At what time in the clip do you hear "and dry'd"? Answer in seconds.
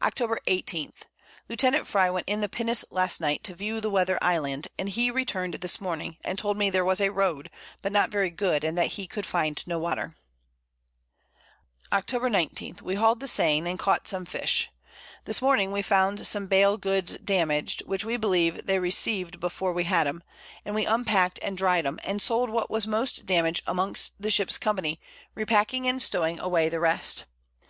21.40-21.84